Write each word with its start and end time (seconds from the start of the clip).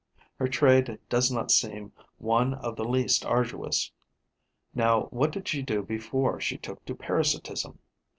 Her 0.37 0.47
trade 0.47 0.97
does 1.09 1.31
not 1.31 1.51
seem 1.51 1.91
one 2.17 2.55
of 2.55 2.75
the 2.75 2.83
least 2.85 3.23
arduous. 3.23 3.91
Now 4.73 5.01
what 5.11 5.29
did 5.29 5.47
she 5.47 5.61
do 5.61 5.83
before 5.83 6.39
she 6.41 6.57
took 6.57 6.83
to 6.85 6.95
parasitism? 6.95 7.77